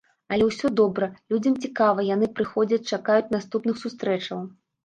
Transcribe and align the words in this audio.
Але 0.35 0.45
ўсё 0.45 0.71
добра, 0.79 1.09
людзям 1.33 1.59
цікава, 1.67 2.07
яны 2.15 2.31
прыходзяць, 2.39 2.83
чакаюць 2.93 3.33
наступных 3.37 3.75
сустрэчаў. 3.87 4.39